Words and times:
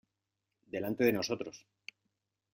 delante 0.73 1.03
de 1.05 1.13
nosotros. 1.13 1.67